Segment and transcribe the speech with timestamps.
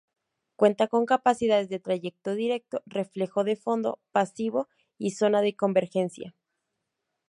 [0.55, 6.33] Cuenta con capacidades de trayecto directo, reflejo de fondo, pasivo y zona de convergencia.